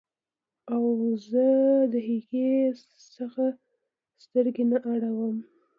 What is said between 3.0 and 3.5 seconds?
څخه